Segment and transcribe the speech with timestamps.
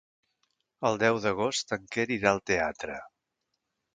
[0.89, 2.99] El deu d'agost en Quer irà al teatre.